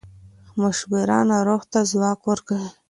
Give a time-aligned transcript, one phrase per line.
[0.59, 2.69] مشوره ناروغ ته ځواک ورکوي.